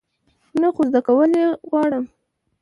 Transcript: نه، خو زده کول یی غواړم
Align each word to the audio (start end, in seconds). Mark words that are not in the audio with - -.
نه، 0.61 0.67
خو 0.75 0.81
زده 0.89 1.01
کول 1.07 1.31
یی 1.39 1.47
غواړم 1.69 2.05